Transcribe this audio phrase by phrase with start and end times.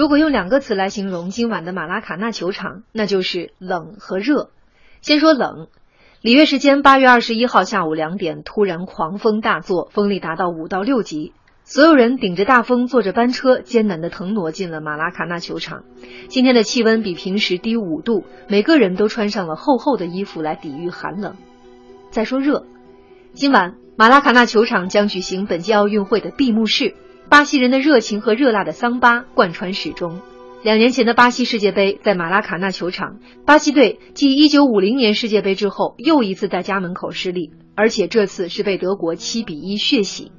[0.00, 4.48] 如果用两个词来形容今晚的马拉卡纳球场，那就是冷和热。
[5.02, 5.68] 先说冷，
[6.22, 11.34] 里约时间八月二十一号下午两点，突然狂风大作，风力达到五到六级，
[11.64, 15.84] 所有人顶着大风，坐着班车，艰难的腾挪进了马拉卡纳球场。
[16.28, 21.36] 今天的气温比平时低五度，每个人都穿上了厚厚的衣服来抵御寒冷。
[22.10, 22.64] 再说热，
[23.34, 26.94] 今晚马拉卡纳球场将举行本届奥运会的闭幕式。
[27.30, 30.20] 巴西人的热情和热辣的桑巴贯穿始终。
[30.64, 40.32] 两年前的巴西世界杯在马拉卡纳球场，巴西队继1950年世界杯之后又一次在家门口失利，而且这次是被德国7比1血洗。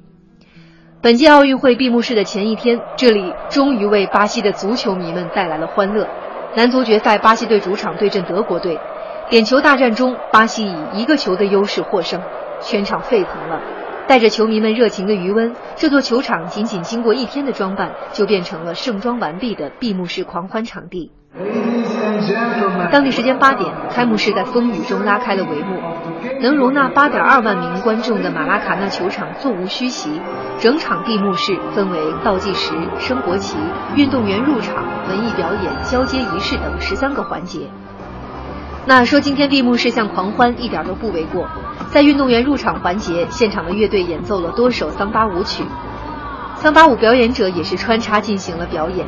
[1.00, 6.06] 本届奥运会闭幕式的前一天，这里终于为巴西的足球迷们带来了欢乐。
[6.54, 8.78] 男足决赛，巴西队主场对阵德国队，
[9.30, 12.20] 点球大战中，巴西以一个球的优势获胜，
[12.60, 13.62] 全场沸腾了。
[14.12, 21.10] 带着球迷们热情的余温，这座球场仅仅经过一天的装扮，就变成了盛装完毕的闭幕式狂欢场地。
[22.92, 25.80] 当地时间八点，开幕式在风雨中拉开了帷幕。
[26.42, 30.20] 能容纳八点二万名观众的马拉卡纳球场座无虚席，
[30.58, 33.56] 整场闭幕式分为倒计时、升国旗、
[33.96, 37.60] 运动员入场、文艺表演、交接仪式等十三个环节。
[38.84, 41.46] 那说今天闭幕式像狂欢，一点都不为过。
[41.90, 45.64] 在运动员入场环节，现场的乐队演奏了多首桑巴舞曲，
[46.56, 49.06] 桑巴舞表演者也是穿插进行了表演。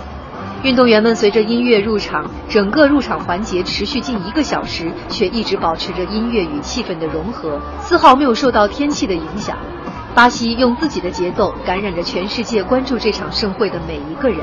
[0.62, 9.58] 运动员们随着音乐入场，整个入场环节持续近一个小时，却一直保持着音乐与气氛的融合，丝毫没有受到天气的影响。
[10.14, 14.38] 巴西用自己的节奏感染着全世界关注这场盛会的每一个人。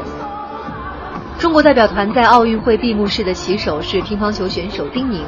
[1.41, 5.25] 中国代表团在奥运会闭幕式的旗手是乒乓球选手丁宁，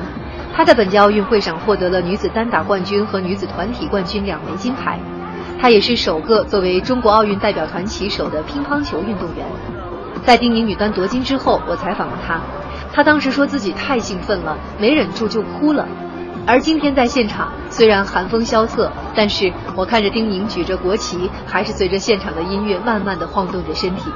[0.56, 5.00] 她在本届奥运会上获得了女子单打冠军和女子团体冠军两枚金牌，
[5.59, 9.44] 她也是首个作为中国奥运代表团旗手的乒乓球运动员。
[10.23, 12.39] 在丁宁女单夺金之后，我采访了她，
[12.94, 15.88] 她当时说自己太兴奋了，没忍住就哭了。
[16.45, 24.12] 而今天在现场，虽然寒风萧瑟，但是我看着丁宁举着国旗，还是随着现场的音乐慢慢的晃动着身体。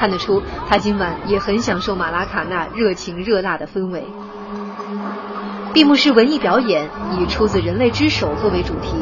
[0.00, 4.02] 看得出，他今晚也很享受马拉卡纳热情热辣的氛围。
[5.74, 6.88] 闭幕式文艺表演
[7.18, 8.96] 以“出自人类之手”作为主题，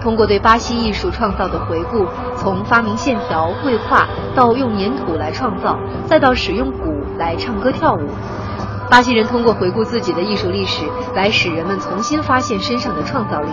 [0.00, 8.08] 通过对巴西艺术创造的回顾，从发明线条、绘画到用粘土来创造，再到使用鼓来唱歌跳舞，
[8.88, 13.50] 巴西人通过回顾自己的艺术历史，来使人们重新发现身上的创造力。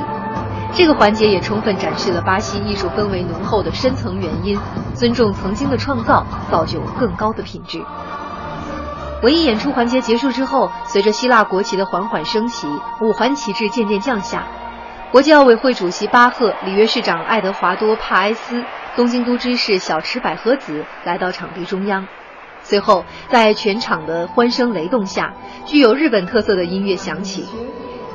[0.75, 4.59] 这个环节也充分展示了巴西艺术氛围浓厚的深层原因：
[4.94, 7.81] 尊重曾经的创造，造就更高的品质。
[9.24, 12.68] 文艺演出环节结束之后，随着希腊国旗的缓缓升起，
[13.00, 14.44] 五环旗帜渐渐降下。
[15.12, 18.62] 国际奥委会主席巴赫、里约市长爱德华多·帕埃斯、
[18.97, 22.06] 东京都知事小池百合子来到场地中央。
[22.64, 25.34] 随后，在全场的欢声雷动下，
[25.66, 27.46] 具有日本特色的音乐响起。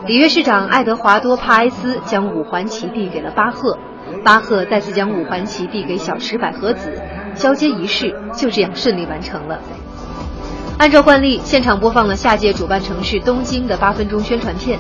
[0.06, 3.78] 里约市长爱德华多·帕埃斯将五环旗递给了巴赫，
[4.24, 7.00] 巴赫再次将五环旗递给小池百合子，
[7.34, 9.60] 交接仪式就这样顺利完成了。
[10.78, 14.78] 按照惯例，现场播放了下届主办城市东京的八分钟宣传片。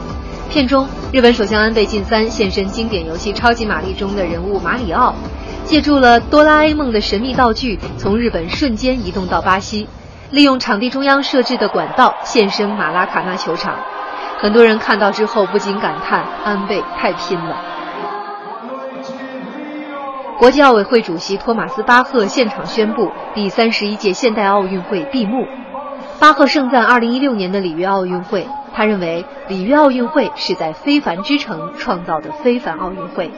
[0.48, 5.14] 片中，日本首相安倍晋三现身经典游戏《超级玛丽》中的人物马里奥，
[5.64, 9.86] 借助了哆啦 A 梦的神秘道具，从日本瞬间移动到巴西，
[10.30, 13.76] 利用场地中央设置的管道现身马拉卡纳球场。
[14.40, 17.56] 很多人看到之后不禁感叹：“安倍太拼了。”
[20.38, 25.46] 国际奥委会主席托马斯·巴赫现场宣布第三十一届现代奥运会闭幕。
[26.18, 33.30] 巴赫盛赞2016年的里约奥运会，他认为里约奥运会是在非凡之城创造的非凡奥运会。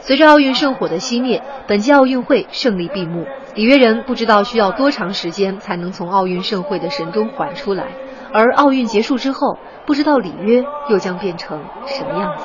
[0.00, 3.24] 随着奥运圣火的熄灭，本届奥运会胜利闭幕。
[3.54, 7.84] 里约人不知道需要多长时间才能从奥运盛会的神中缓出来。
[8.32, 12.44] 而奥运结束之后，不知道里约又将变成什么样子。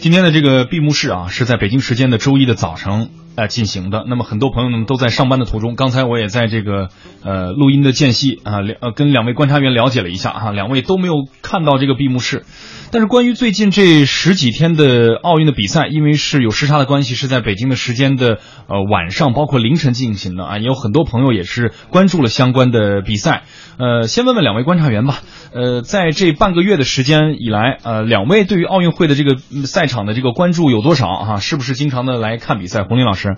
[0.00, 3.08] 今天的这个闭幕式啊，是在北京时间的周一的早上
[3.38, 4.04] 呃进行的。
[4.08, 5.76] 那么很多朋友们都在上班的途中。
[5.76, 6.88] 刚才我也在这个
[7.22, 12.44] 呃录音的间隙啊，两呃跟两位观察员了解了一下啊，两位都没有看到这个闭幕式。
[12.90, 23.44] 但是关于最近这十几天的奥运的比赛，因为是有时差的关系，是在北京的时间的呃晚上，包括凌晨进行的啊，也有很多朋友也是关注了相关的比赛。
[23.78, 25.20] 呃，先问问两位观察员吧。
[25.52, 29.36] 呃，在这半个月的时间以来，呃，两位对于奥运会的这个
[29.66, 31.36] 赛场的这个关注有多少啊？
[31.40, 32.84] 是不是经常的来看比赛？
[32.84, 33.27] 洪林老师。
[33.28, 33.36] 师，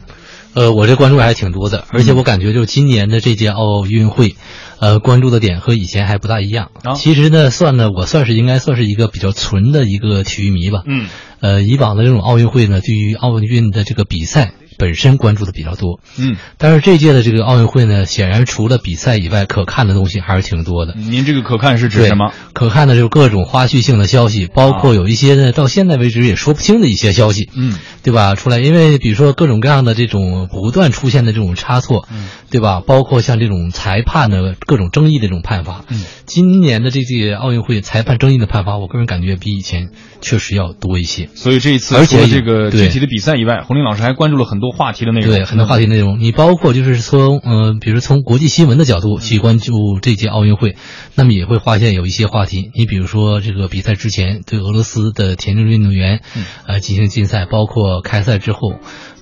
[0.54, 4.36] 呃，我这关注还挺多的，而且我感觉就是今年的这届奥运会，
[4.78, 6.70] 呃，关注的点和以前还不大一样。
[6.82, 10.82] 啊其实呢，算呢，我算是应该算是一个比较纯的一个体育迷吧。
[10.86, 11.08] 嗯
[11.40, 16.00] 呃，以往的这种奥运会呢，对于奥运的这个比赛本身关注的比较多。
[16.18, 20.94] 嗯，但是这届的这个奥运会呢，显然除了比赛以外，可看的东西还是挺多的。
[20.94, 22.32] 您这个可看是指什么？
[22.54, 27.48] 可看的就是各种花絮性的消息，包括有一些呢，到现在为止也说不清的一些消息。
[27.54, 28.34] 嗯对吧？
[28.34, 32.80] 出来，因为比如说各种各样的这种不断出现的这种差错，嗯对吧？
[32.80, 39.90] 包括像这种裁判的各种争议的这种判罚，嗯，今年的这届奥运会裁判争议的判罚，我个人感觉比以前
[40.22, 41.28] 确实要多一些。
[41.34, 45.30] 所以这一次而且这个具体的比赛以外，洪林老师还关注了很多话题的内容。
[45.30, 50.76] 对，很多话题内容，你包括就是从呃，比如从国际新闻的角度去关注这届奥运会，
[51.14, 56.20] 那么也会发现有一些话题，你比如说这个比赛之前对俄罗斯的田径运动员，
[56.66, 58.74] 呃进行禁赛，包括开赛之后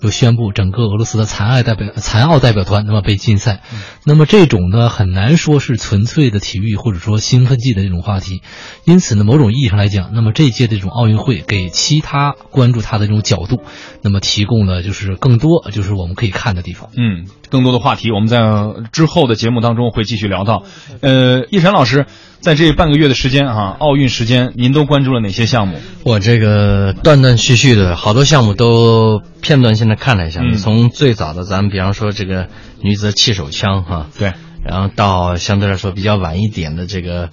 [0.02, 3.62] 又宣布整个俄罗斯的残奥代表残奥代表团那么被禁赛，
[4.04, 8.42] 那么这种呢很难说是纯粹的体育或者说兴奋剂的这种话题，
[8.84, 13.62] 因此呢某种意义上来讲，那么这一届的这种奥运会给其他关注它的这种角度，
[14.02, 16.90] 那么提供了就是更多就是我们可以看的地方。
[16.96, 18.38] 嗯，更多的话题我们在
[18.92, 20.62] 之后的节目当中会继续聊到。
[21.00, 22.06] 呃，叶晨老师，
[22.40, 25.78] 在这半个月的时间哈、奥运时间，您都关注了哪些项目？
[26.04, 32.48] 我这个断断续续的好多项目都片段现在看了一下，嗯从最早的咱们比方说这个
[32.80, 37.30] 女子气手枪哈，对，然后到相对来说比较晚一点的这个。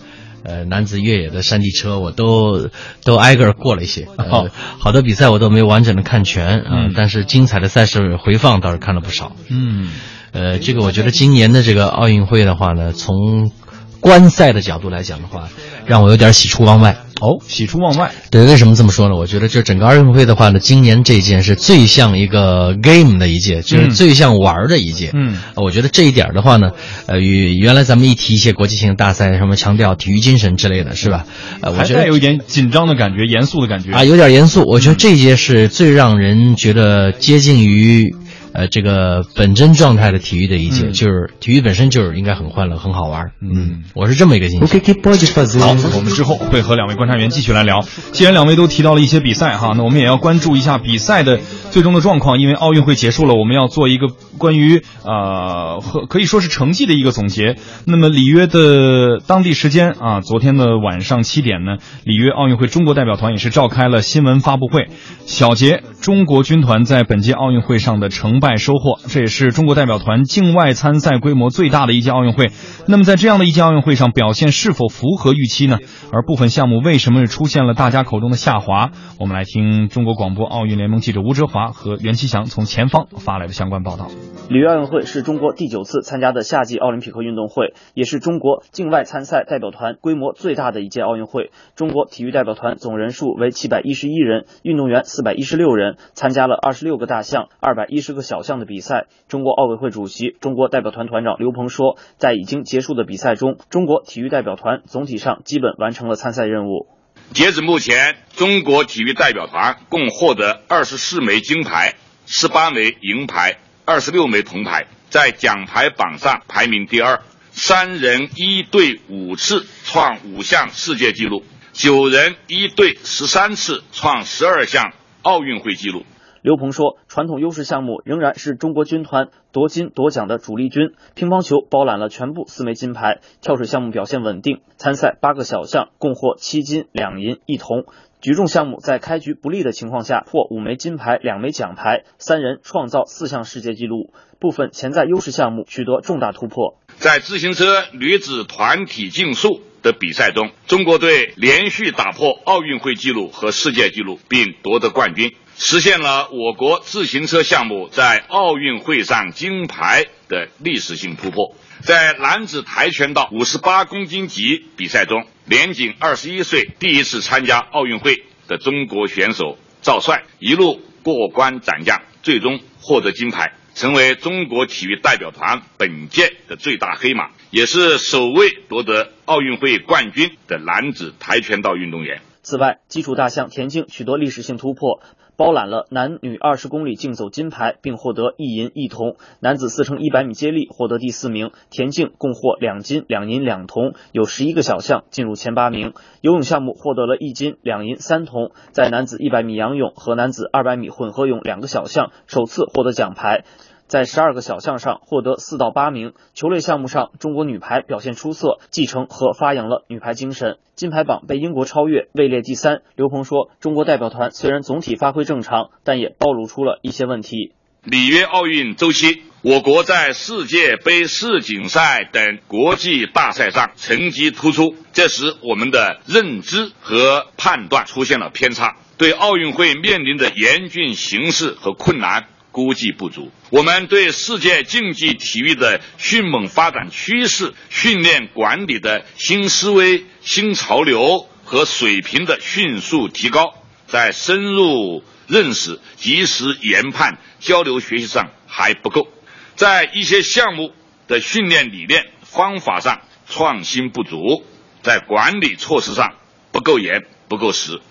[0.47, 2.69] 呃，男子越野的山地车我都
[3.03, 9.35] 都挨个过了一些，哦呃，好多比赛我都没完整的看全啊、嗯但是精彩的赛事回放倒是看了不少。
[9.49, 9.89] 嗯
[10.33, 13.51] 呃，这个我觉得今年的这个奥运会的话呢，从
[13.99, 15.49] 观赛的角度来讲的话，
[15.87, 16.95] 让我有点喜出望外。
[17.21, 18.11] 哦，喜出望外。
[18.29, 19.15] 对，为什么这么说呢？
[19.15, 25.11] 我觉得就整个奥运会的话呢，今年这届是最像一个 game 的一届，就是嗯最像玩儿的一届。
[25.13, 26.71] 嗯呃我觉得这一点儿的话呢，
[27.07, 31.25] 呃，与原来咱们一提一些国际性的大赛，什么强调体育精神之类的，是吧？
[31.61, 34.63] 呃，我觉得带有一点紧张的感觉，严肃的感觉啊，有点严肃。
[34.67, 38.13] 我觉得这一届是最让人觉得接近于
[38.55, 43.31] 呃这个本真状态的体育的一届，嗯就是体育本身就是应该很欢乐、很好玩。
[43.41, 44.93] 嗯，我是这么一个印 O 象 que。
[44.93, 45.59] que pode fazer?
[45.59, 47.81] 好，我们之后会和两位观察员继续来聊。
[48.13, 51.39] 既然两位都提到了一些比赛哈，那我们也要关注一下比赛的
[51.71, 52.39] 最终的状况。
[52.39, 54.07] 因为奥运会结束了，我们要做一个
[54.37, 57.55] 关于呃和可以说是成绩的一个总结。
[57.85, 64.87] 那么里约的当地时间啊，昨天的晚上七点呢，里约奥运会中国代表团也是召开了新闻发布会，
[65.25, 68.99] 小结中国军团在本届奥运会上的成败收获。
[69.07, 72.51] 这也是中国代表团境外参赛规模最大的一届奥运会。
[72.87, 75.79] 那么在这样的一届奥运会上，表现是否符合预期呢？
[76.11, 78.91] 而部分项目为什么是出现了大家口中的下滑？
[79.19, 84.09] 我们来听中国广播奥运联盟记者吴哲华和袁其祥从前方发来的相关报道。
[84.47, 91.49] 里约奥运会是中国第九次参加的夏季奥林匹克运动会，也是中国境外参赛代表团规模最大的一届奥运会。
[91.75, 99.07] 中国体育代表团总人数为七百一十一人，运动员四百一十六人，参加了二十六个大项、二百一十个小项的比赛。
[99.27, 106.87] 中国奥委会主席、中国代表团团长刘鹏说，在已经结束的比赛中，中国体育代表团总体上基本完成了参赛任务。
[107.33, 111.95] 截止目前，中国体育代表团共获得二十四枚金牌、
[112.25, 117.21] 十八枚银牌、二十六枚铜牌，在奖牌榜上排名第二。
[117.51, 121.41] 三人一队五次创五项世界纪录，
[121.71, 126.05] 九人一队十三次创十二项奥运会纪录。
[126.45, 130.93] 刘鹏说，传统优势项目仍然是中国军团夺金夺奖的主力军。
[131.15, 137.85] 乒乓球包揽了全部四枚金牌，跳水项目表现稳定，参赛八个小项共获七金两银一铜。
[138.21, 144.13] 举重项目在开局不利的情况下获五枚金牌、两枚奖牌，三人创造四项世界纪录。
[144.39, 146.77] 部分潜在优势项目取得重大突破。
[146.99, 161.55] 在自行车女子团体竞速的比赛中，中国队连续打破奥运会纪录和世界纪录，并夺得冠军，实现了我国自行车项目在奥运会上金牌的历史性突破。
[161.81, 173.53] 在男子跆拳道五十八公斤级比赛中，年仅二十一岁，第一次参加奥运会的中国选手赵帅一路过关斩将，最终获得金牌。
[173.75, 182.21] 成为中国体育代表团本届的最大黑马，也是首位夺得奥运会冠军的男子跆拳道运动员。
[182.41, 185.01] 此外，基础大项田径取得历史性突破。
[185.37, 189.15] 包揽了男女二十公里竞走金牌，并获得一银一铜。
[189.39, 195.93] 男子四乘一百米接力获得第四名，田径共获两金两银两铜，有十一个小项进入前八名。
[196.21, 203.43] 游泳项目获得了一金两银三铜，在男子一百米仰泳和男子二百米混合泳两个小项首次获得奖牌。
[203.87, 206.13] 在十二个小项上获得四到八名。
[206.33, 212.81] 球类项目上，中国女排表现出色，继承和发扬了女排精神，金牌榜被英国超越，位列第三。
[212.95, 217.53] 刘鹏说：“中国代表团虽然总体发挥正常，但也暴露出了一些问题。
[217.83, 232.25] 里约奥运周期，我国在世界杯、世锦赛等国际大赛上成绩突出，这时我们的认知和判断出现了偏差，对奥运会面临的严峻形势和困难。”
[232.55, 233.33] 估计不足。
[233.49, 243.53] 我们对世界竞技体育的迅猛发展趋势、训练管理的新思维、新潮流和水平的迅速提高，
[243.87, 249.09] 在深入认识、及时研判、交流学习上还不够，
[249.57, 250.71] 在一些项目
[251.09, 254.45] 的训练理念、方法上创新不足，
[254.81, 256.15] 在管理措施上
[256.53, 257.81] 不够严、不够实。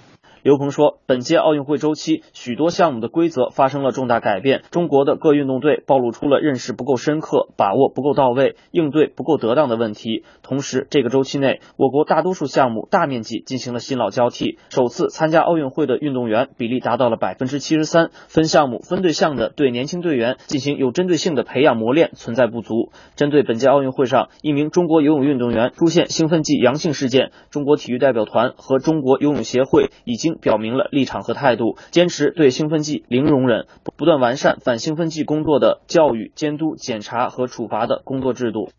[0.44, 10.22] 刘鹏说，本届奥运会周期，许多项目的规则发生了重大改变，中国的各运动队暴露出了认识不够深刻、把握不够到位、应对不够得当的问题。
[10.42, 22.90] 同时，这个周期内，我国大多数项目大面积进行了新老交替，首次参加奥运会的运动员比例达到了百分之七十三，分项目、分对象的对年轻队员进行有针对性的培养磨练存在不足。
[23.16, 30.33] 针对本届奥运会上一名中国游泳运动员出现兴奋剂阳性事件，中国体育代表团和中国游泳协会已经。
[30.40, 38.70] 表明了立场和态度，坚持对兴奋剂零容忍，不断完善反兴奋剂工作的教育、监督、检查和处罚的工作制度。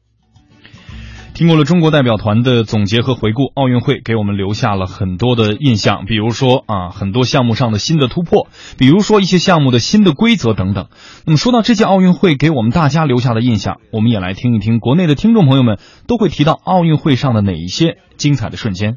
[1.33, 8.47] 听过了中国代表团的总结和回顾，奥运会给我们留下了很多的印象，比如说啊，很多项目上的新的突破，
[8.77, 10.87] 比如说一些项目的新的规则等等。
[11.25, 18.95] 那么说到这届奥运会给我们大家留下的印象，我们也来听一听国内的听众朋友们都会提到奥运会上的哪一些精彩的瞬间。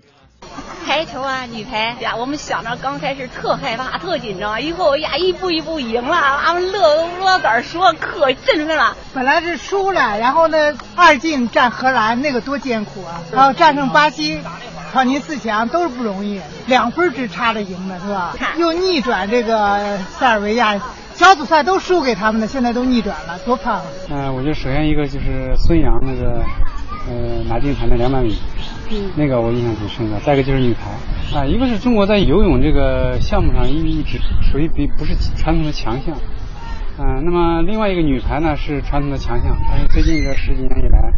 [0.85, 8.97] 排球啊，女排呀，我们想着刚开始特害怕、特紧张，以后呀一步一步赢了，俺们乐乐咋说可振奋了。
[9.15, 10.57] 本来是输了，然后呢
[10.97, 13.21] 二进战荷兰，那个多艰苦啊！
[13.33, 14.41] 然后战胜巴西，
[14.93, 18.35] 闯进四强都是不容易，两分之差的赢了是吧？
[18.57, 20.81] 又逆转这个塞尔维亚，
[21.15, 23.83] 小组赛都输给他们的，现在都逆转了，多棒！
[24.11, 26.43] 嗯，我觉得首先一个就是孙杨那个。
[27.11, 28.37] 呃，拿金牌的两百米，
[29.17, 30.19] 那个我印象挺深的。
[30.21, 36.17] 再一个就是女排啊，一个是中国在游泳这个项目上一直属于比不是传统的强项，
[36.99, 41.13] 嗯，那么另外一个女排呢是传统的强项，但是最近这十几年以来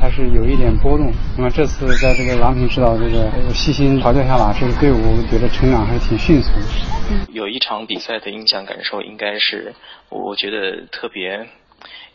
[0.00, 1.12] 还是有一点波动。
[1.36, 6.66] 那么这次在这个郎平指导这个细心调教下吧，这个队伍觉得成长还是挺迅速的。
[7.32, 9.74] 有一场比赛的印象感受应该是，
[10.08, 11.46] 我觉得特别。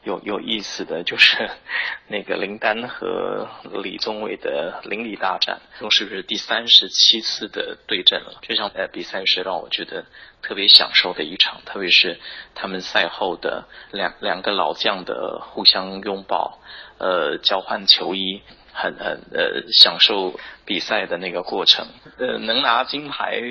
[0.05, 1.50] 有有意思的就是
[2.07, 3.50] 那个林丹和
[3.83, 5.59] 李宗伟的邻里大战，
[5.89, 8.39] 是不是第三十七次的对阵了？
[8.41, 10.05] 这场呃比赛是让我觉得
[10.41, 12.19] 特别享受的一场，特别是
[12.53, 16.59] 他们赛后的两两个老将的互相拥抱，
[17.00, 18.41] 呃，交换球衣。
[18.77, 21.88] 很很呃享受比赛的那个过程，
[22.20, 23.41] 呃能拿金牌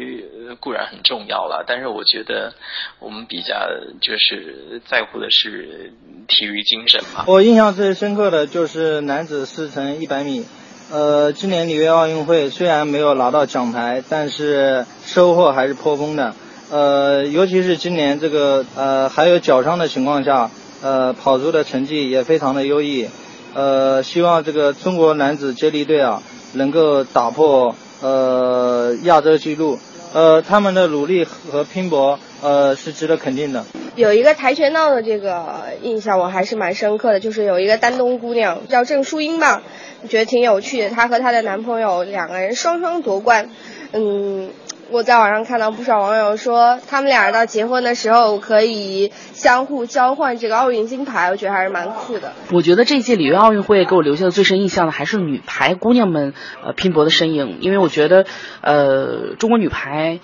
[0.60, 2.52] 固然很重要了，但是我觉得
[2.98, 3.54] 我们比较
[4.02, 5.94] 就是在乎的是
[6.28, 7.24] 体育精神嘛。
[7.26, 10.44] 我印象最深刻的就是男子四乘一百米，
[10.92, 16.34] 呃今年里约奥运会虽然没有拿到奖牌，但是收获还是颇丰的，
[16.70, 20.50] 呃尤其是今年这个呃还有脚伤的情况下，
[20.82, 23.08] 呃跑出的成绩也非常的优异。
[23.54, 26.22] 呃，希望这个中国男子接力队啊，
[26.54, 29.78] 能够打破呃亚洲纪录。
[30.12, 33.64] 呃，他们的努力和拼搏，呃，是值得肯定的。
[33.96, 39.62] 有一个跆拳道的这个印象，我还是蛮深刻的，就是有一个丹东姑娘叫郑淑英吧，
[40.08, 40.90] 觉得挺有趣的。
[40.90, 43.50] 她和她的男朋友两个人双双夺冠，
[43.92, 44.50] 嗯。
[44.90, 52.32] 我在网上看到不少网友说，他们俩到结婚的时候可以相互交换这个奥运金牌，我觉得还是蛮酷的。
[52.52, 58.26] 我觉得这届里约奥运会给我留下的最深印象的还是女排姑娘们呃拼搏的身影，因为我觉得
[58.60, 60.20] 呃中国女排。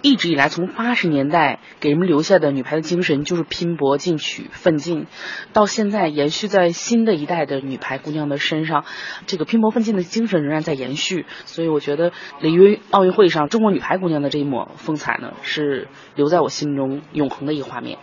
[0.00, 5.06] 一直以来，从八十年代给人们留下的女排的精神就是拼搏、进取、奋进，
[5.52, 8.84] 到现在延续在新的一代的女排姑娘的身上，
[9.26, 11.26] 这个拼搏奋进的精神仍然在延续。
[11.46, 17.98] 所以，我觉得里约奥运会上中国女排姑娘的这一抹风采呢，是留在我心中永恒的一个画面。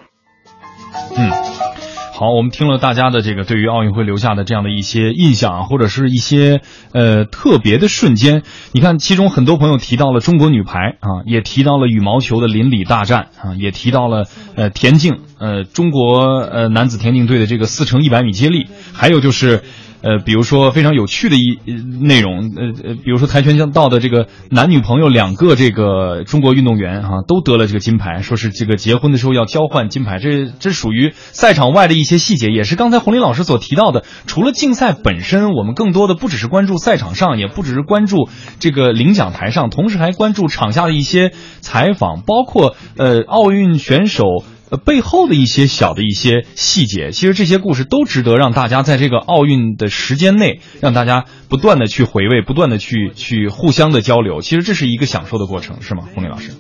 [1.18, 1.85] 嗯。
[2.18, 6.62] 好，我们听了大家的这个对于奥运会留下的这样的一些印象啊，或者是一些
[6.94, 8.44] 呃特别的瞬间。
[8.72, 14.24] 你看，其中很多朋友提到了中国女排啊，也提到了羽毛球的邻里大战啊，也提到了
[14.56, 19.62] 呃田径呃中国呃男子田径队的这个四乘一百米接力，还有就是。
[20.06, 21.58] 呃，比如说非常有趣的一
[22.00, 34.04] 内容，呃呃，比如说跆拳道的这个男女朋友两个这个中国运动员哈、都得了这个金牌，说是这个结婚的时候要交换金牌，这这属于赛场外的一些细节，也是刚才洪林老师所提到的。
[34.28, 41.32] 除了竞赛本身，我们更多的不只是关注赛场上，也不只是关注这个领奖台上，同时还关注场下的一些
[41.62, 44.24] 采访，包括呃奥运选手。
[44.72, 54.42] 呃，背后的一些小的一些细节，其实这些故事都值得让大家在这个奥运的时间内，让大家不断的去回味，不断的去去互相的交流。
[54.42, 56.52] 其实这是一个享受的过程，是吗，洪林老师？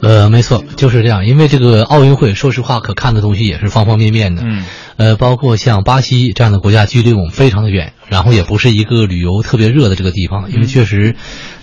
[0.00, 1.26] 呃，没错，就是这样。
[1.26, 4.42] 因为这个奥运会，说实话，可看的东西也是方方面面的。
[4.44, 4.64] 嗯，
[4.96, 11.16] 呃，包括像巴西这样的国家，距离我们非常的远，然后也不是一个旅游特别热的这个地方，因为确实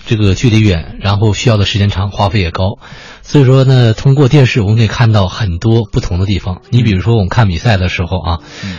[0.04, 2.78] 这个距离远，然后需要的时间长，花费也高。
[3.26, 6.62] 所以说呢，通过电视我们可以看到很多不同的地方。
[6.70, 8.38] 你比如说，我们看比赛的时候啊，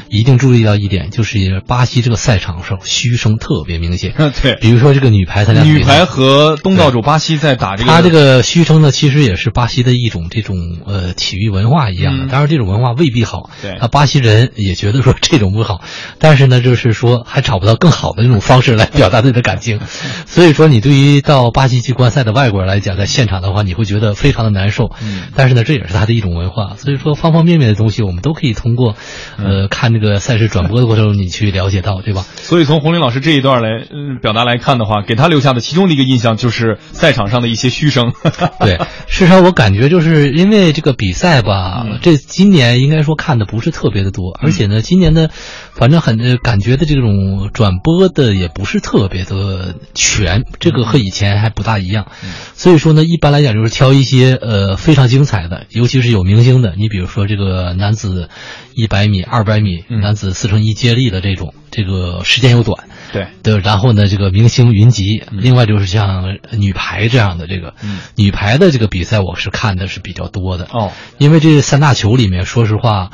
[0.09, 4.13] 一定注意到一点，就是巴西这个赛场上嘘声特别明显。
[4.17, 4.55] 嗯， 对。
[4.55, 12.23] 比如说这个女排参加女排和东道主巴西在打这个，他这个嘘声呢，其实也是巴西的一种这种呃体育文化一样的。
[12.25, 13.49] 嗯当然，这种文化未必好。
[13.61, 15.81] 对那巴西人也觉得说这种不好，
[16.19, 19.79] 但是呢，就是说还找不到更好的那种方式来表达自己的感情。
[20.25, 24.91] 所以说，你对于到巴西去观赛的外国人来讲，在现场的话，你会觉得非常的难受。
[25.01, 26.75] 嗯但是呢，这也是他的一种文化。
[26.77, 28.95] 所以说，方方面面的东西，我们都可以通过
[29.37, 32.25] 呃看这个赛事转播的过程中，你去了解到，对吧？
[32.35, 38.13] 所以从洪林老师这一段来嗯表达来看的话，给他留下的其中的一个印象就是赛场上的一些嘘声。
[38.59, 38.77] 对，
[39.07, 45.29] 事实上我感觉就是因为这个比赛吧，嗯这今年应该说看的不是特别的多，而且呢，今年的，
[45.73, 52.07] 反正很呃感觉的这种转播的也不是特别的全，这个和以前还不大一样。
[52.55, 58.29] 所以说呢，一般来讲就是挑一些呃非常精彩的，尤其是有明星的，你比如说这个男子
[58.73, 62.87] 一百米、二百米、男子四乘一接力的这种，这个时间又短。
[63.13, 65.23] 对对，然后呢，这个明星云集。
[65.31, 70.67] 另外就是像女排这样的这个，嗯女排的这个比赛，我是看的是比较多的。
[70.71, 73.11] 哦，因为这三大球里面，说实话，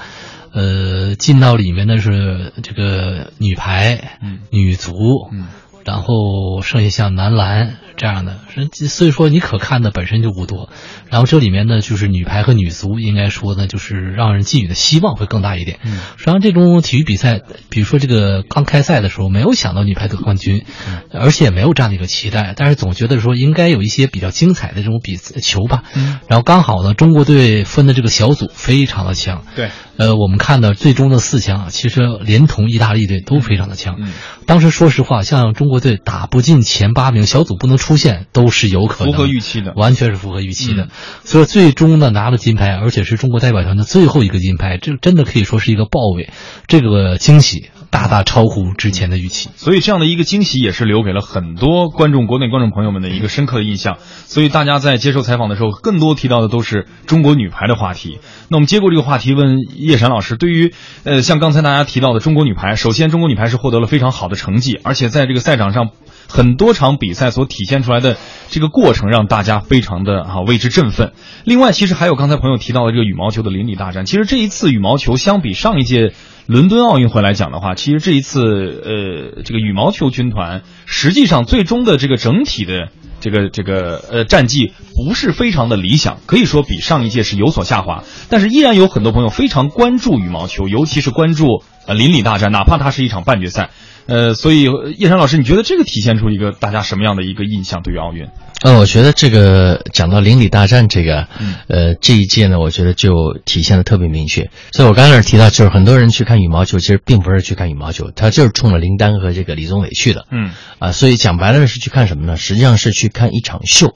[0.51, 4.93] 呃，进到里面的是这个女排、嗯女足，
[5.32, 5.48] 嗯
[5.86, 10.70] 然后剩下像男篮这样的，是所以说你可看的本身就不多。
[11.10, 15.79] 然后这里面呢，就是女排和女足，应该说呢，就是让人寄予的希望会更大一点。
[15.84, 20.66] 嗯实际上，这种体育比赛，比如说这个刚开赛的时候，没有想到女排得冠军，
[21.12, 25.84] 而且也没有这样的一个期待，但是总觉得说应该有一些比较精彩的这种比球吧。
[25.96, 29.44] 嗯然后刚好呢，中国队分的这个小组非常的强。
[29.56, 33.96] 对，呃，我们看到最终的四强，其实连同意大利队都非常的强。
[34.00, 34.12] 嗯
[34.46, 40.83] 当时说实话，像中国队打不进前八名，小组不能出现，都是有可能符合预期的完全是符合预期的。
[40.85, 40.89] 嗯
[41.25, 46.29] 所以最终呢，拿了金牌，而且是中国代表团的最后一个金牌，这真的可以说是一个爆尾，
[46.67, 49.50] 这个惊喜大大超乎之前的预期。
[49.55, 53.98] 所以这样的一个惊喜也是留给了很多观众、国内观众朋友们的一个深刻的印象。
[54.00, 58.19] 所以大家在接受采访的时候，更多提到的都是中国女排的话题。
[58.50, 65.89] 那我们接过这个话题，问叶闪老师，对于呃像刚才大家提到的中国女排，首先中国女排是获得了非常好的成绩，而且在这个赛场上
[66.27, 68.18] 很多场比赛所体现出来的
[68.50, 71.14] 这个过程，让大家非常的啊为之振奋。
[71.44, 74.05] 另外，其实还有刚才朋友提到的这个羽毛球的邻里大战。
[74.05, 76.14] 其实这一次羽毛球相比上一届
[76.46, 82.90] 伦敦奥运会来讲的话，其实这一次呃这个羽毛球军团实际上最终的这个整体的
[83.22, 88.03] 这个这个呃战绩不是非常的理想，可以说比上一届是有所下滑。
[88.29, 93.70] 但是依然有很多朋友非常关注羽毛球，尤其是关注呃邻里大战，哪怕它是一场半决赛。
[94.05, 98.27] 呃，所以呃叶山老师，你觉得这个体现出一个大家什么样的一个印象对于奥运？
[98.61, 104.50] 呃，我觉得这个讲到邻里大战这个，嗯呃，这一届呢，我觉得就体现的特别明确。
[104.72, 110.25] 所以我刚才提到，就是很多人去看羽毛球，其实并不是去看羽毛球，他就是冲着林丹和这个李宗伟去的。
[110.31, 112.37] 嗯啊，所以讲白了是去看什么呢？
[112.37, 113.96] 实际上是去看一场秀。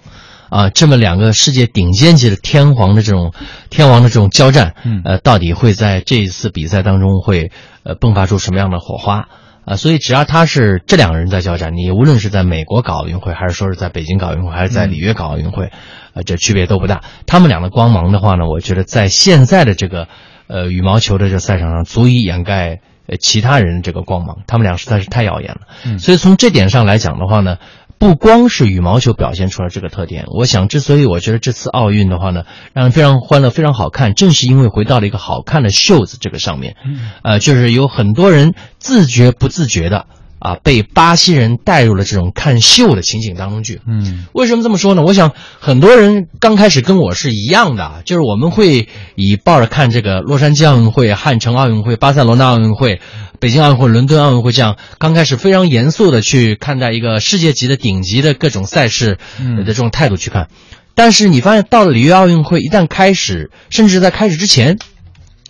[0.49, 3.33] 啊，这么两个世界顶尖级的天皇的这种
[3.69, 7.51] 天王的这种交战，嗯呃，到底会在这一次比赛当中会
[7.83, 9.27] 呃迸发出什么样的火花？
[9.67, 15.71] 啊，所以只要他是这两个人在交战，你无论是在美国搞奥运会，还是说是在北京搞奥运会，还是在里约搞奥运会，
[16.13, 17.03] 呃，这区别都不大。
[17.25, 20.07] 他们俩的光芒的话呢，我觉得在现在的这个
[20.47, 24.37] 呃羽毛球的这个赛场上，足以掩盖呃其他人这个光芒。
[24.47, 25.61] 他们俩实在是太耀眼了。
[25.83, 27.57] 嗯所以从这点上来讲的话呢，
[27.99, 36.75] 不光是羽毛球表现出了这个特点，我想之所以我觉得这次奥运的话呢，让人非常欢乐、非常好看，正是因为回到了一个好看的袖子这个上面。
[37.23, 40.05] 呃，就是有很多人自觉不自觉的
[40.39, 43.81] 啊，被巴西人带入了这种看秀的情景当中去。
[43.87, 45.03] 嗯，为什么这么说呢？
[45.03, 53.01] 我想很多人刚开始跟我是一样的，就是我们会以抱着看这个洛杉矶奥运会、汉城奥运会、巴塞罗那奥运会。
[53.39, 60.47] 北京奥运会、伦敦奥运会这样刚开始非常严肃的去看待一个世界级的顶级的各种赛事的这种态度去看，
[60.95, 64.79] 但是你发现到了里约奥运会一旦开始，甚至在开始之前，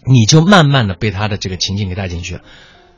[0.06, 2.42] 你就慢慢的被他的这个情景给带进去了，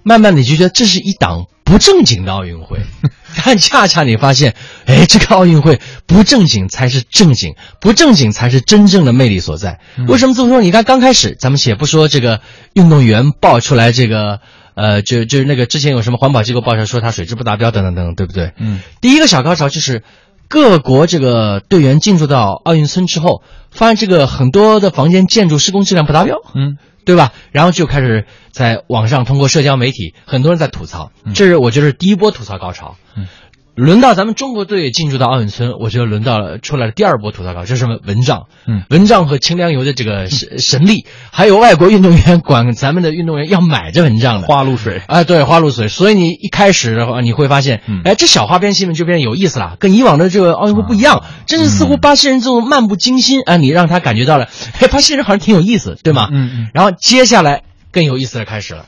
[0.04, 2.80] 慢慢的你就觉得这是一档不正经的奥运会，
[3.44, 9.80] 但恰恰你发现，哎，这个奥运会不正经才是正经，不正经才是真正的魅力所在。
[10.08, 10.62] 为什么这么说？
[10.62, 12.42] 你看刚开始咱们且不说这个
[12.74, 14.40] 运动员爆出来这个。
[14.76, 18.54] 呃，就就是那个之前有什么环保机构爆出来说他水质不达标等等等等，对不对？
[18.58, 20.04] 嗯，第一个小高潮就是
[20.48, 26.78] 各国这个队员进入到奥运村之后，发现这个很多的房间建筑施工质量不达标，嗯，
[27.10, 27.34] 对吧？
[27.52, 32.98] 然后就开始在网上通过社交媒体，很多人在吐槽，这是我觉得是第一波吐槽高潮。
[33.16, 33.28] 嗯。
[33.76, 37.98] 轮到咱们中国队进驻到奥运村，我觉得轮到了出来了第二波吐槽稿，这是什么？
[38.06, 45.88] 蚊帐，嗯，蚊帐和清凉油的这个神神力，还有外国运动员管咱们的运动员要买这蚊帐的花露水，哎，对，花露水。
[45.88, 56.28] 所以你一开始的话，你会发现，哎，这小花边新闻就变得有意思了，跟以往的这个奥运会不一样，真是似乎巴西人这种漫不经心啊，你让他感觉到了，哎， 巴西人好像挺有意思，对吗？
[56.32, 56.68] 嗯嗯。
[56.74, 58.88] 然后接下来更有意思的开始了，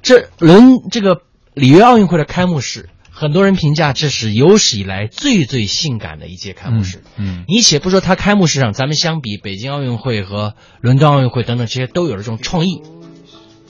[0.00, 1.22] 这轮这个
[1.54, 2.88] 里约奥运会的开幕式。
[3.14, 7.02] 很多人评价这是有史以来最最性感的一届开幕式。
[7.18, 12.80] 嗯，你且不说它开幕式上，咱们相比北京奥运会和伦敦奥运会等等这些都有了这种创意，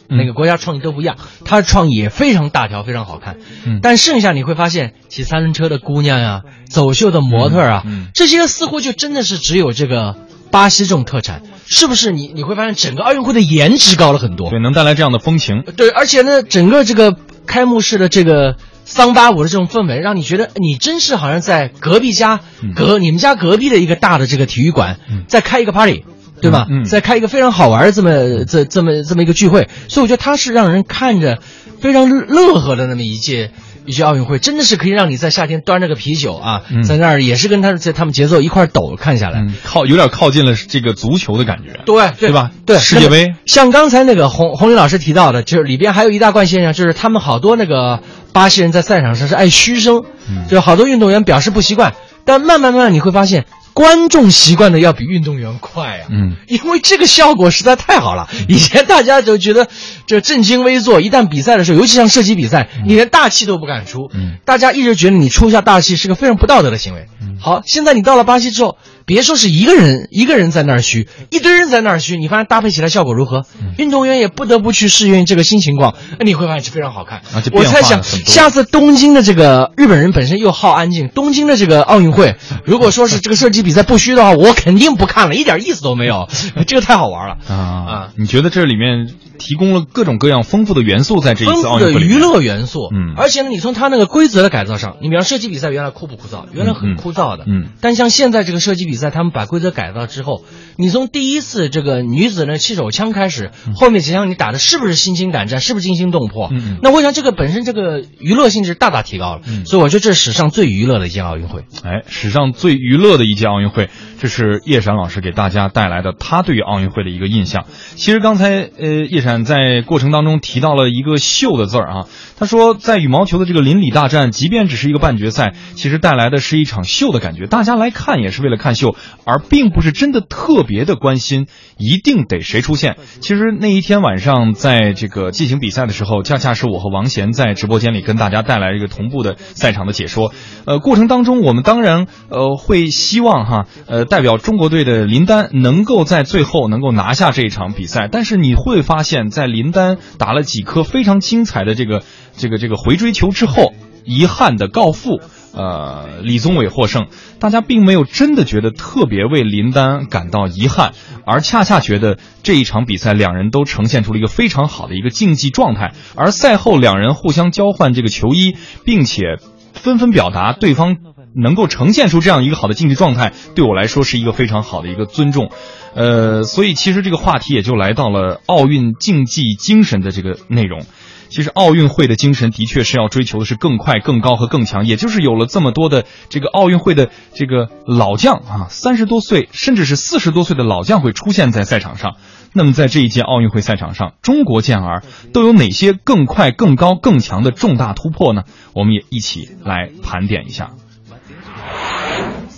[0.09, 3.37] 每个国家创意都不一样，它的创意也非常大条，非常好看。
[3.67, 10.17] 嗯，但剩下你会发现，骑三轮车的姑娘呀，走秀的模特啊，这些似乎就真的是只有这个
[10.51, 12.13] 巴西这种特产，是不是？
[12.13, 15.63] 你你会发现整个奥运会的颜值高了很多，对，能带来这样的风情。
[15.77, 18.57] 对，而且呢，整个这个开幕式的这个。
[18.85, 22.41] 桑巴舞的这种氛围，让你觉得你真是好像在隔壁家
[22.75, 26.05] 隔你们家隔壁的一个大的这个体育馆，在开一个 party，
[26.41, 26.67] 对吧？
[26.85, 31.39] 在开一个非常好玩的这么这这么这么一个聚会，所以我觉得它是让人看着
[31.81, 33.53] 非常乐呵的那么一届
[33.87, 42.51] 一届奥运会，真的是可以让你在夏天端着个啤酒啊，在那儿也是跟他在他们节奏一块抖看下来，靠有点靠近了这个足球的感觉，对对吧？
[42.67, 48.01] 对世界杯，像刚才那个洪洪林老师提到的，就是里边还有一大贯现象，就是他们好多那个。
[48.33, 50.05] 巴西人在赛场上是爱嘘声，
[50.49, 58.29] 就好多运动员表示不习惯，但慢慢慢慢你会发现，观众习惯的要比运动员快啊，嗯，因为这个效果实在太好了。
[58.49, 59.69] 以前大家就觉得
[60.07, 67.07] 这正襟危坐，一旦比赛的时候，尤其像射击比赛，你连大气都不敢出，嗯，大家一直觉得你出一下大气是个非常不道德的行为。
[67.41, 68.77] 好，现在你到了巴西之后。
[69.13, 73.45] 别说是一个人，一个人在那儿虚，一堆人在那儿虚，你发现搭配起来效果如何？
[73.77, 75.95] 运动员也不得不去适应这个新情况，
[76.25, 77.21] 你会发现是非常好看。
[77.53, 86.27] 我猜想下次东京的这个日本人本身又好安静，东京的这个奥运会， 如果说是这个射击比赛不虚的话，我肯定不看了，一点意思都没有。
[86.67, 88.09] 这个太好玩了啊啊！
[88.17, 92.07] 你觉得这里面提供了各种各样丰富的元素在这一次奥运会里？
[92.07, 96.45] 娱乐元素，嗯，而且呢，你从它那个规则的改造上，你比方射击比赛原来枯不枯燥？
[96.53, 100.45] 原来很枯燥的，嗯，但像现在这个射击比赛，他们把规则改造之后，
[100.77, 106.49] 你从第一次这个女子的气手枪开始，后面几枪你打的是不是心惊胆战，是不是惊心动魄？
[106.53, 111.63] 嗯，那我想这个本身这个娱乐性质大大提高了，嗯，所以我觉得这是史上最娱乐的一届奥运会。
[111.83, 113.89] 哎，史上最娱乐的一届奥运会，
[114.23, 117.65] 这是叶闪老师给大家带来的他对于奥运会的一个印象。
[117.97, 122.07] 其实刚才呃叶闪在过程当中提到了一个“秀”的字儿啊，
[122.39, 132.99] 他说在羽毛球的这个邻里大战，即便只是一个半决赛，其实带来的是一场秀的感觉，大家来看也是为了看秀，而并不是真的特别的关心一定得谁出现。
[133.21, 140.33] 其实那一天晚上在这个进行比赛的时候，恰恰是我和王贤在直播间里跟大家带来一个同步的赛场的解说。
[140.65, 152.03] 呃，过程当中我们当然呃会希望哈呃代表中国队的林丹能够在最后能够拿下这一场比赛，但是你会发现在林丹打了几颗非常精彩的这个
[152.37, 153.73] 这个这个回追球之后，
[154.05, 155.23] 遗憾的告负。
[155.55, 157.07] 呃，李宗伟获胜，
[157.39, 160.93] 大家并没有真的觉得特别为林丹感到遗憾，
[161.25, 165.93] 而恰恰觉得这一场比赛两人都呈现出了一个非常好的一个竞技状态。
[166.17, 169.39] 而赛后两人互相交换这个球衣，并且
[169.73, 170.97] 纷纷表达对方
[171.35, 175.51] 能够呈现出这样一个好的竞技状态，对我来说是一个非常好的一个尊重。
[175.95, 180.87] 呃，所以其实这个话题也就来到了奥运竞技精神的这个内容。
[181.29, 192.17] 其实奥运会的精神的确是要追求的是更快、更高和更强，也就是有了这么多的这个奥运会的这个老将啊，三十多岁甚至是四十多岁的老将会出现在赛场上。
[192.53, 198.43] 那么在这一届奥运会赛场上，中国健儿都有哪些更快、更高、更强的重大突破呢？
[198.75, 200.73] 我们也一起来盘点一下。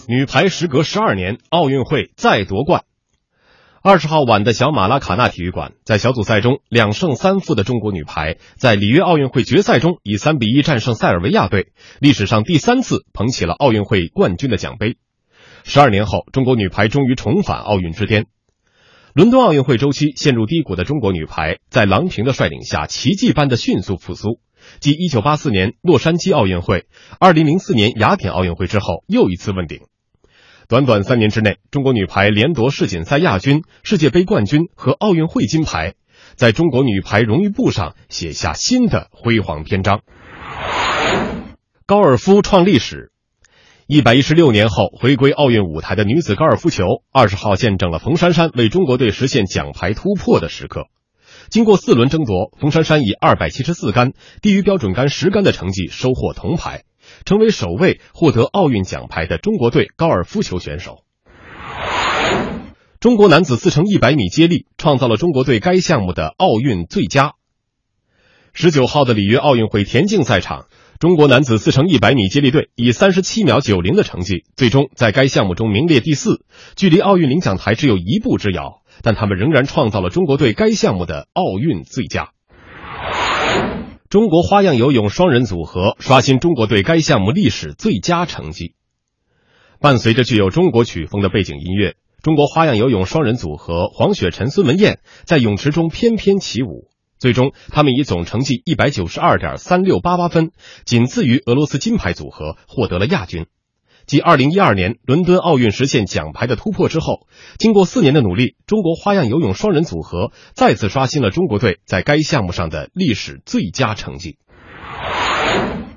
[0.06, 2.84] 女排时隔十二年，奥运会再夺冠。
[3.82, 11.68] 二十号晚的小马拉卡纳体育馆，在小组赛中两胜三负的中国女排，在里约奥运会决赛中以三比一战胜塞尔维亚队，
[12.00, 14.96] 历史上第三次捧起了奥运会冠军的奖杯。
[15.64, 18.26] 十二年后，中国女排终于重返奥运之巅。
[19.14, 24.38] 伦敦奥运会周期陷入低谷的中国女排，在郎平的率领下，奇迹般的迅速复苏。
[24.80, 26.86] 继一九八四年洛杉矶奥运会、
[27.20, 29.80] 二零零四年雅典奥运会之后，又一次问鼎。
[30.68, 35.94] 短短三年之内，中国女排连夺世锦赛亚军、世界杯冠军和奥运会金牌，
[36.37, 40.00] 在中国女排荣誉簿上写下新的辉煌篇章。
[41.87, 43.11] 高尔夫创历史。
[43.87, 50.87] 一百一十六年后回归奥运舞台的女子高尔夫球，二十号见证了冯珊珊为中国队实现奖牌突破的时刻。
[51.50, 56.85] 经过四轮争夺，冯珊珊以二百七十四杆，低于标准杆十杆的成绩收获铜牌，
[57.24, 61.04] 成为首位获得奥运奖牌的中国队高尔夫球选手。
[63.00, 67.32] 中国男子四乘一百米接力创造了中国队该项目的奥运最佳。
[68.52, 70.66] 十九号的里约奥运会田径赛场。
[71.00, 76.44] 中国男子四乘一百米接力队以三十七秒九零的成绩，最终在该项目中名列第四，
[76.76, 78.82] 距离奥运领奖台只有一步之遥。
[79.02, 82.30] 但他们仍然创造了中国队该项目的奥运最佳。
[84.14, 88.77] 中国花样游泳双人组合刷新中国队该项目历史最佳成绩。
[89.81, 96.92] 伴随着具有中国曲风的背景音乐，中国花样游泳双人组合黄雪辰、孙文燕在泳池中翩翩起舞。
[97.18, 100.53] 最终，他们以总成绩一百九十二点三六八八分，
[100.85, 103.46] 仅次于俄罗斯金牌组合，获得了亚军。
[104.06, 107.26] 继二零一二年伦敦奥运实现奖牌的突破之后，
[107.58, 114.38] 经过四年的努力，中国花样游泳双人组合再次刷新了中国队在该项目上的历史最佳成绩。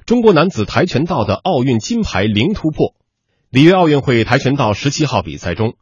[0.05, 2.95] 中国男子跆拳道的奥运金牌零突破。
[3.49, 5.73] 里约奥运会跆拳道十七号比赛中。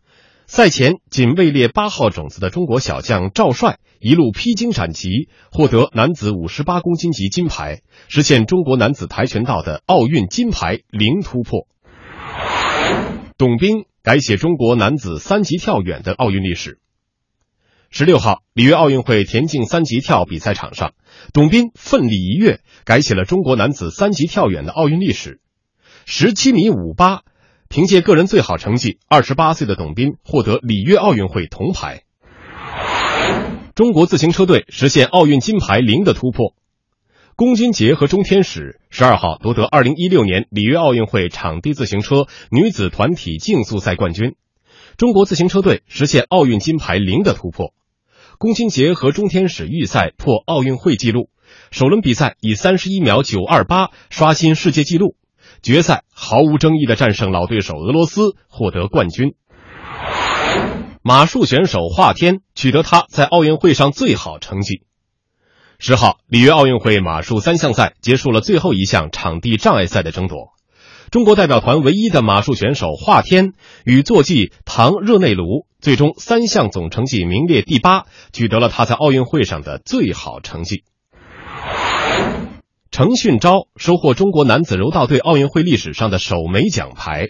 [0.48, 11.68] 赛前仅位列八号种子的中国小将赵帅一路披荆斩棘，获得男子五十八公斤级金牌，实现中国男子跆拳道的奥运金牌零突破。
[13.38, 16.80] 董斌改写中国男子三级跳远的奥运历史。
[17.90, 20.94] 十六号，里约奥运会田径三级跳比赛场上，
[21.34, 25.42] 董斌奋力一跃，改写了中国男子三级跳远的奥运历史，
[26.06, 27.24] 十七米五八。
[27.68, 32.04] 凭借个人最好成绩，二十八岁的董斌获得里约奥运会铜牌。
[33.74, 36.54] 中国自行车队实现奥运金牌零的突破。
[37.38, 44.36] 龚金杰和钟天使十二号夺得二零一六年里约奥运会场地自行车女子团体竞速赛冠军。
[44.96, 47.74] 中国自行车队实现奥运金牌零的突破。
[48.38, 51.30] 龚金杰和钟天使预赛破奥运会纪录，
[51.72, 55.18] 首轮比赛以三十一秒九二八刷新世界纪录。
[55.62, 59.36] 决赛毫无争议的战胜老对手俄罗斯，获得冠军。
[61.02, 64.84] 马术选手华天取得他在奥运会上最好成绩。
[65.78, 70.54] 十号，里约奥运会马术三项赛结束了最后一项场地障碍赛的争夺。
[71.12, 73.54] 中国代表团唯一的马术选手华天
[73.86, 80.84] 与坐骑唐热内卢最终三项总成绩名列第八，取得了他在奥运会上的最好成绩。
[82.90, 87.28] 程训钊收获中国男子柔道队奥运会历史上的首枚奖牌。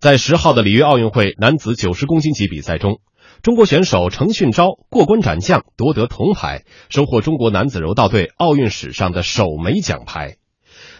[0.00, 3.00] 在十号的里约奥运会男子九十公斤级比赛中，
[3.42, 10.36] 中国选手程训钊过关斩将夺得铜牌，收获中国男子柔道队奥运史上的首枚奖牌。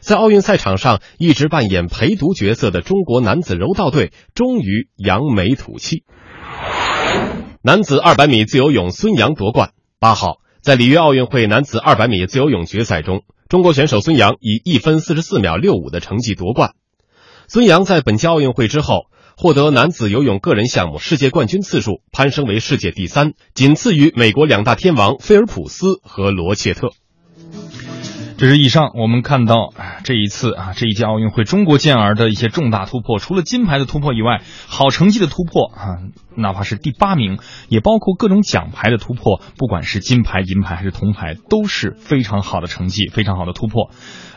[0.00, 6.04] 在奥运赛场上一直扮演陪读角色的中国男子柔道队终于扬眉吐气。
[7.62, 9.72] 男子二百米自由泳孙杨夺冠。
[9.98, 13.22] 八号在里约奥运会男子二百米自由泳决赛中。
[13.48, 16.74] 中国选手孙杨以一分四十四秒六五的成绩夺冠。
[17.48, 19.06] 孙杨在本届奥运会之后
[19.40, 26.88] 获得男子游泳个人项目世界冠军次数攀升为世界第三，仅次于美国两大天王菲尔普斯和罗切特。
[28.36, 29.72] 这是以上我们看到
[30.02, 33.20] 这一次啊，这一届奥运会中国健儿的一些重大突破。
[33.20, 36.02] 除了金牌的突破以外，好成绩的突破啊，
[36.38, 39.40] 哪怕是第八名，也包括各种奖牌的突破。
[39.56, 43.90] 不管是金牌、银牌还是铜牌，都是非常好的成绩，非常好的突破。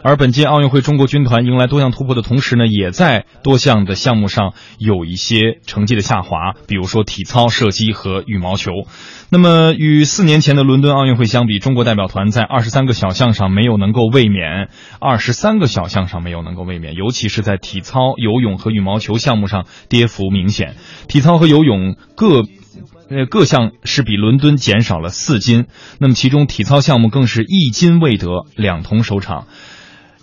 [0.04, 8.72] 而本届奥运会，中国军团迎来多项突破的同时呢，也在多项的项目上有一些成绩的下滑，比如说体操、射击和羽毛球。
[9.30, 20.76] 那么，与四年前的伦敦奥运会相比，中国代表团在二十三个小项上没有能够卫冕，二十三个小项上没有能够卫冕，尤其是在体操、游泳和羽毛球项目上跌幅明显。
[21.08, 22.44] 体操和游泳各。
[23.10, 25.66] 呃，各项是比伦敦减少了四斤，
[26.00, 29.48] 那么其中体操项目更是一金未得，两铜收场。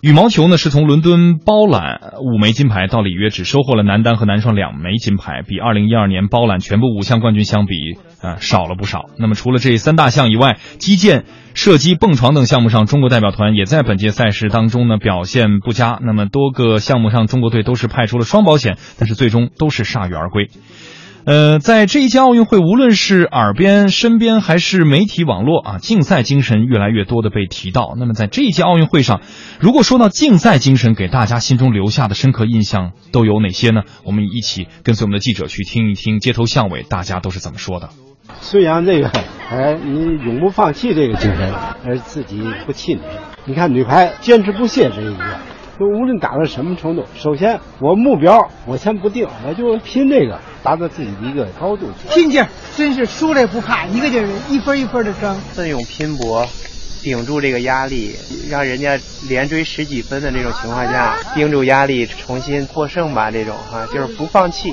[0.01, 7.75] 羽毛球呢，是从伦敦包揽五枚金牌，到里约只收获了男单和男双两枚金牌，比二零一二年包揽全部五项冠军相比，
[8.23, 9.11] 啊少了不少。
[9.19, 15.99] 那么除了这三大项以外，击剑、射击、蹦床等项目上，中国代表团也在本届赛事当中呢表现不佳。
[16.03, 20.49] 那么多个项目上，中国队都是派出了双保险，但是最终都是铩羽而归。
[21.25, 27.95] 呃，在这一届奥运会，无论是耳边、身边还是媒体网络啊，竞赛精神越来越多的被提到。
[27.99, 29.21] 那么在这一届奥运会上，
[29.61, 33.83] 如果说到竞赛精神，给大家心中留下的深刻印象都有哪些呢？
[34.05, 37.91] 我们一起跟随我们的记者去听一听街头巷尾大家都是怎么说的。
[38.41, 39.11] 孙杨这个，
[39.51, 41.53] 哎，你永不放弃这个精神，
[41.85, 43.03] 而自己不气馁。
[43.45, 45.25] 你看女排坚持不懈这一个。
[45.79, 51.87] 就无论打到什么程度，首先我目标我先不定，我就拼这个，达到自己的一个高度。
[52.11, 52.45] 拼劲，
[52.77, 56.45] 真是输了也不怕，一个劲儿一分一分的争，奋勇拼搏，
[57.01, 58.17] 顶住这个压力，
[58.51, 63.31] 让人家连追十几分的这种情况下，顶住压力重新获胜吧。
[63.31, 64.73] 这种哈，就是不放弃，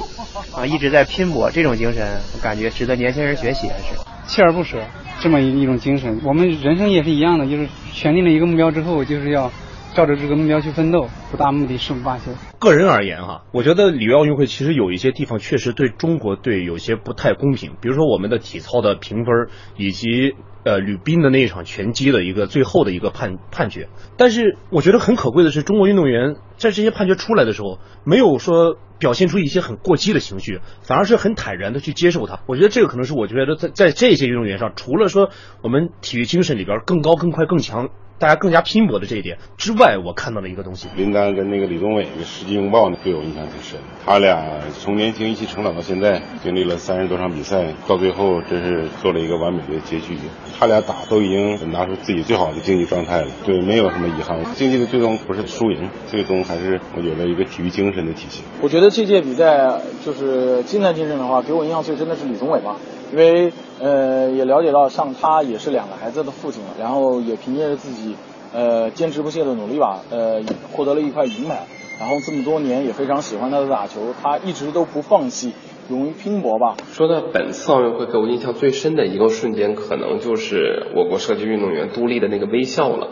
[0.56, 3.96] 啊，一直在拼搏，这种精神，我感觉值得年轻人学习，还是
[4.28, 4.80] 锲而不舍
[5.22, 6.20] 这么一一种精神。
[6.24, 9.52] 我们人生也是一样的，就是选定了一个目标之后，就是要。
[9.96, 12.30] 照着这个目标去奋斗，不达目的誓不罢休。
[12.60, 23.88] 个人而言哈，我觉得里约奥运会其实有一些地方确实对中国队有些不太公平，比如说我们的体操的评分，以及呃吕斌的那一场拳击的一个最后的一个判判决。
[24.18, 32.42] 但是我觉得很可贵的是，中国运动员在这些判决出来的时候，没有说表现出一些很过激的情绪，反而是很坦然的去接受它。
[32.48, 35.30] 我觉得这个可能是我觉得在在这些运动员上，除了说
[35.62, 37.88] 我们体育精神里边更高、更快、更强。
[38.18, 40.88] 大家更加拼搏的这一点之外，我看到了一个东西。
[40.96, 43.80] 林丹跟那个李宗伟的世纪拥抱呢，对我印象挺深。
[44.06, 50.18] 他俩从年轻一起成长到现在，经历了三十多场比赛，到最后真是做了一个完美的结局。
[50.58, 54.42] 他俩打都已经拿出自己最好的竞技状态了，对，没有什么遗憾。
[54.54, 58.46] 竞技的最终不是输赢，最终还是我觉得一个体育精神的体现。
[58.62, 62.78] 我觉得这届比赛就是精神精神的话，给我印象最深的是李宗伟吧，
[63.12, 68.16] 因为呃也了解到，像他也是两个孩子的父亲，然后也凭借着自己。
[68.54, 70.42] 呃，坚持不懈的努力吧，呃，
[70.72, 71.68] 获得了一块银牌。
[72.00, 75.52] 然后这么多年也非常喜欢他的打球，他一直都不放弃，
[75.90, 76.78] 勇于拼搏吧。
[76.94, 83.10] 说到本次奥运会给我印象最深的一个瞬间，可能就是我国射击运动员杜丽的那个微笑了。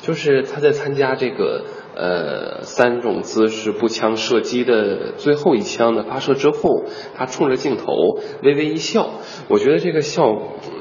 [0.00, 1.64] 就是他在参加这个
[1.98, 6.84] 呃三种姿势步枪射击的最后一枪的发射之后，
[7.16, 7.92] 他冲着镜头
[8.44, 9.10] 微微一笑。
[9.48, 10.22] 我觉得这个笑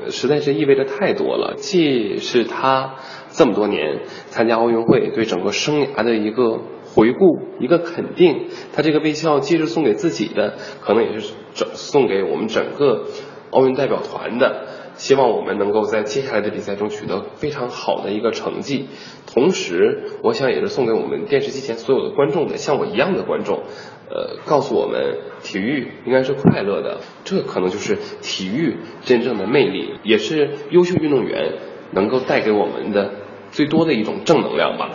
[0.09, 2.95] 实在是意味着太多了，既是他。
[3.29, 6.59] 这么多年参加奥运会，对整个生涯的一个
[6.95, 8.47] 回顾，一个肯定。
[8.73, 13.03] 他这个微笑既是送给自己的，可能也是整送给我们整个
[13.51, 14.65] 奥运代表团的。
[14.97, 18.87] 希望我们能够在接下来的比赛中取得非常好的一个成绩。
[19.25, 23.63] 同时，我想也是送给我们电视机前所有的观众的，像我一样的观众，
[24.09, 26.97] 呃，告诉我们体育应该是快乐的。
[27.23, 31.53] 这可能就是体育真正的魅力，也是优秀运动员
[31.91, 33.11] 能够带给我们的。
[33.49, 34.89] 最多的一种正能量吧。